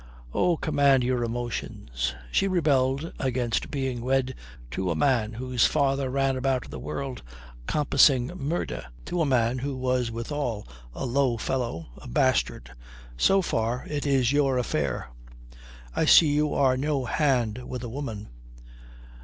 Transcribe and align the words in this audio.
"Oh, 0.33 0.57
command 0.57 1.03
your 1.03 1.23
emotions! 1.23 2.15
She 2.31 2.47
rebelled 2.47 3.13
against 3.19 3.69
being 3.69 4.01
wed 4.01 4.33
to 4.71 4.89
a 4.89 4.95
man 4.95 5.33
whose 5.33 5.67
father 5.67 6.09
ran 6.09 6.35
about 6.35 6.71
the 6.71 6.79
world 6.79 7.21
compassing 7.67 8.25
murder, 8.35 8.87
to 9.05 9.21
a 9.21 9.27
man 9.27 9.59
who 9.59 9.77
was 9.77 10.09
withal 10.09 10.67
a 10.95 11.05
low 11.05 11.37
fellow, 11.37 11.85
a 11.99 12.07
bastard. 12.07 12.71
So 13.15 13.43
far, 13.43 13.85
it 13.87 14.07
is 14.07 14.31
your 14.31 14.57
affair." 14.57 15.11
"I 15.95 16.05
see 16.05 16.33
you 16.33 16.51
are 16.51 16.75
no 16.75 17.05
hand 17.05 17.69
with 17.69 17.83
a 17.83 17.89
woman." 17.89 18.29